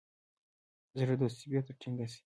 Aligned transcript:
زړه 0.99 1.13
دوستي 1.21 1.45
بیرته 1.51 1.71
ټینګه 1.81 2.07
سي. 2.13 2.19